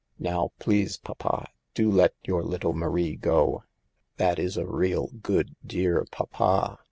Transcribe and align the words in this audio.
Now, 0.17 0.49
please, 0.57 0.97
papa, 0.97 1.47
do 1.75 1.91
let 1.91 2.15
your 2.23 2.41
little 2.43 2.73
Marie 2.73 3.15
go, 3.15 3.65
that 4.17 4.39
is 4.39 4.57
a 4.57 4.65
real, 4.65 5.11
good, 5.21 5.55
dear, 5.63 6.07
papa." 6.09 6.79